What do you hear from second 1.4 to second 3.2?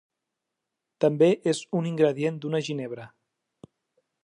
és un ingredient d'una ginebra.